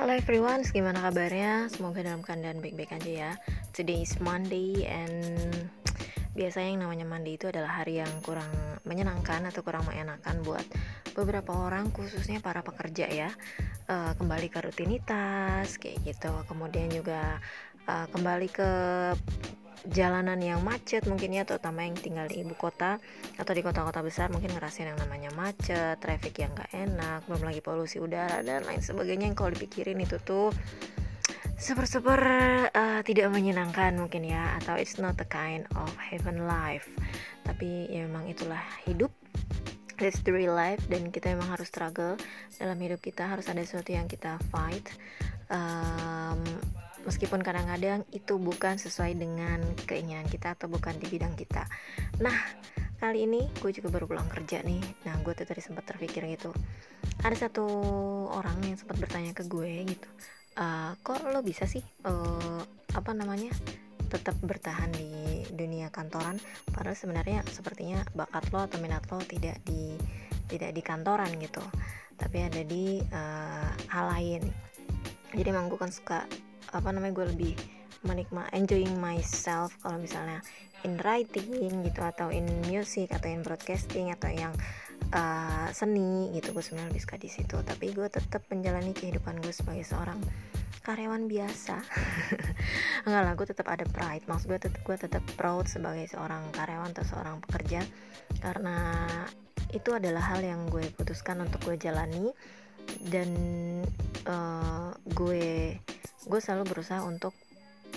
Halo 0.00 0.16
everyone, 0.16 0.64
gimana 0.64 0.96
kabarnya? 0.96 1.68
Semoga 1.68 2.00
dalam 2.00 2.24
keadaan 2.24 2.64
baik-baik 2.64 2.96
aja 2.96 3.12
ya. 3.12 3.32
Today 3.76 4.00
is 4.00 4.16
Monday 4.16 4.88
and 4.88 5.44
biasanya 6.32 6.72
yang 6.72 6.80
namanya 6.88 7.04
Monday 7.04 7.36
itu 7.36 7.52
adalah 7.52 7.84
hari 7.84 8.00
yang 8.00 8.08
kurang 8.24 8.48
menyenangkan 8.88 9.44
atau 9.52 9.60
kurang 9.60 9.84
mengenakan 9.84 10.40
buat 10.40 10.64
beberapa 11.12 11.52
orang 11.52 11.92
khususnya 11.92 12.40
para 12.40 12.64
pekerja 12.64 13.12
ya. 13.12 13.28
Uh, 13.92 14.16
kembali 14.16 14.48
ke 14.48 14.64
rutinitas 14.64 15.76
kayak 15.76 16.00
gitu. 16.08 16.32
Kemudian 16.48 16.88
juga 16.88 17.36
uh, 17.84 18.08
kembali 18.08 18.48
ke 18.48 18.70
jalanan 19.88 20.36
yang 20.40 20.60
macet 20.60 21.08
mungkin 21.08 21.32
ya 21.32 21.48
terutama 21.48 21.88
yang 21.88 21.96
tinggal 21.96 22.28
di 22.28 22.44
ibu 22.44 22.52
kota 22.52 23.00
atau 23.40 23.52
di 23.56 23.64
kota-kota 23.64 24.04
besar 24.04 24.28
mungkin 24.28 24.52
ngerasain 24.52 24.92
yang 24.92 25.00
namanya 25.00 25.32
macet, 25.32 25.96
traffic 26.04 26.36
yang 26.36 26.52
gak 26.52 26.68
enak, 26.76 27.24
belum 27.24 27.42
lagi 27.48 27.64
polusi 27.64 27.96
udara 27.96 28.44
dan 28.44 28.68
lain 28.68 28.84
sebagainya. 28.84 29.32
Yang 29.32 29.36
kalau 29.40 29.50
dipikirin 29.56 29.98
itu 30.00 30.20
tuh 30.20 30.52
super-super 31.60 32.20
uh, 32.72 33.00
tidak 33.04 33.28
menyenangkan 33.28 33.92
mungkin 34.00 34.24
ya 34.24 34.56
atau 34.64 34.80
it's 34.80 34.96
not 34.96 35.16
the 35.20 35.28
kind 35.28 35.68
of 35.76 35.92
heaven 35.96 36.48
life. 36.48 36.88
Tapi 37.44 37.88
ya 37.88 38.04
memang 38.08 38.28
itulah 38.28 38.60
hidup. 38.84 39.12
That's 40.00 40.24
the 40.24 40.32
real 40.32 40.56
life 40.56 40.80
dan 40.88 41.12
kita 41.12 41.36
memang 41.36 41.60
harus 41.60 41.68
struggle 41.68 42.16
dalam 42.56 42.80
hidup 42.80 43.04
kita. 43.04 43.28
Harus 43.28 43.52
ada 43.52 43.60
sesuatu 43.60 43.92
yang 43.92 44.08
kita 44.08 44.40
fight 44.48 44.88
um, 45.52 46.19
meskipun 47.10 47.42
kadang-kadang 47.42 48.06
itu 48.14 48.38
bukan 48.38 48.78
sesuai 48.78 49.18
dengan 49.18 49.58
keinginan 49.84 50.30
kita 50.30 50.54
atau 50.54 50.70
bukan 50.70 50.94
di 51.02 51.10
bidang 51.10 51.34
kita. 51.34 51.66
Nah 52.22 52.38
kali 53.02 53.26
ini 53.26 53.50
gue 53.58 53.74
juga 53.74 53.90
baru 53.90 54.06
pulang 54.06 54.30
kerja 54.30 54.62
nih. 54.62 54.80
Nah 55.10 55.18
gue 55.26 55.34
tuh 55.34 55.42
tadi 55.42 55.58
sempat 55.58 55.90
terpikir 55.90 56.22
gitu. 56.30 56.54
Ada 57.26 57.50
satu 57.50 57.66
orang 58.30 58.62
yang 58.62 58.78
sempat 58.78 58.96
bertanya 59.02 59.34
ke 59.34 59.42
gue 59.44 59.90
gitu 59.90 60.08
uh, 60.58 60.92
kok 61.00 61.20
lo 61.30 61.44
bisa 61.44 61.68
sih 61.68 61.82
uh, 62.08 62.62
apa 62.96 63.10
namanya 63.14 63.52
tetap 64.10 64.34
bertahan 64.42 64.90
di 64.90 65.46
dunia 65.54 65.86
kantoran? 65.94 66.42
Padahal 66.74 66.98
sebenarnya 66.98 67.46
sepertinya 67.46 68.02
bakat 68.18 68.50
lo 68.50 68.66
atau 68.66 68.82
minat 68.82 69.06
lo 69.06 69.22
tidak 69.22 69.62
di 69.62 69.94
tidak 70.50 70.74
di 70.74 70.82
kantoran 70.82 71.30
gitu 71.38 71.62
tapi 72.18 72.42
ada 72.42 72.60
di 72.66 72.98
uh, 73.00 73.70
hal 73.88 74.06
lain. 74.18 74.42
Jadi 75.30 75.46
emang 75.46 75.70
gue 75.70 75.78
kan 75.78 75.94
suka 75.94 76.26
apa 76.70 76.88
namanya 76.94 77.14
gue 77.22 77.26
lebih 77.34 77.52
menikmati 78.00 78.56
enjoying 78.56 78.96
myself 78.96 79.76
kalau 79.84 80.00
misalnya 80.00 80.40
in 80.88 80.96
writing 81.04 81.84
gitu 81.84 82.00
atau 82.00 82.32
in 82.32 82.48
music 82.64 83.12
atau 83.12 83.28
in 83.28 83.44
broadcasting 83.44 84.08
atau 84.08 84.32
yang 84.32 84.52
uh, 85.12 85.68
seni 85.76 86.32
gitu 86.32 86.56
gue 86.56 86.64
sebenarnya 86.64 86.90
lebih 86.92 87.02
suka 87.04 87.16
di 87.20 87.28
situ. 87.28 87.56
Tapi 87.60 87.92
gue 87.92 88.08
tetap 88.08 88.44
menjalani 88.48 88.96
kehidupan 88.96 89.44
gue 89.44 89.52
sebagai 89.52 89.84
seorang 89.84 90.16
karyawan 90.80 91.28
biasa. 91.28 91.76
Enggak 93.06 93.22
lah 93.22 93.32
gue 93.36 93.46
tetap 93.48 93.66
ada 93.68 93.84
pride. 93.84 94.24
Maksud 94.24 94.46
gue 94.48 94.60
tetap 94.60 94.80
gue 94.80 94.96
tetap 94.96 95.24
proud 95.36 95.68
sebagai 95.68 96.08
seorang 96.08 96.48
karyawan 96.56 96.96
atau 96.96 97.04
seorang 97.04 97.36
pekerja. 97.44 97.84
Karena 98.40 99.04
itu 99.70 99.92
adalah 99.92 100.24
hal 100.34 100.40
yang 100.40 100.66
gue 100.72 100.88
putuskan 100.96 101.44
untuk 101.44 101.60
gue 101.68 101.76
jalani. 101.76 102.32
Dan 103.04 103.30
uh, 104.24 104.90
gue 105.12 105.76
gue 106.26 106.40
selalu 106.40 106.76
berusaha 106.76 107.00
untuk 107.04 107.32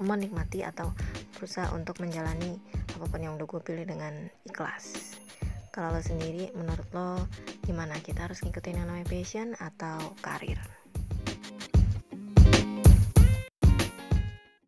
menikmati 0.00 0.64
atau 0.64 0.92
berusaha 1.36 1.72
untuk 1.76 2.00
menjalani 2.00 2.56
apa 2.96 3.04
pun 3.08 3.20
yang 3.20 3.36
udah 3.36 3.46
gue 3.48 3.60
pilih 3.60 3.84
dengan 3.84 4.28
ikhlas. 4.48 5.16
Kalau 5.68 5.92
lo 5.92 6.00
sendiri 6.00 6.56
menurut 6.56 6.88
lo 6.96 7.28
gimana? 7.68 8.00
Kita 8.00 8.24
harus 8.24 8.40
ngikutin 8.40 8.80
yang 8.80 8.88
namanya 8.88 9.08
passion 9.12 9.52
atau 9.60 10.16
karir 10.24 10.56